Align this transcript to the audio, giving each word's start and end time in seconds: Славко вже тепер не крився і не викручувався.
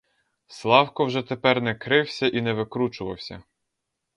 Славко 0.47 1.05
вже 1.05 1.21
тепер 1.21 1.61
не 1.61 1.75
крився 1.75 2.27
і 2.27 2.41
не 2.41 2.53
викручувався. 2.53 3.43